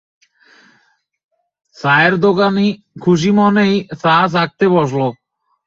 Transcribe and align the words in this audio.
চায়ের 1.77 2.13
দোকানি 2.25 2.67
খুশি 3.03 3.31
মনেই 3.37 3.73
চা 4.01 4.15
ছাঁকতে 4.33 4.65
বসল। 4.75 5.01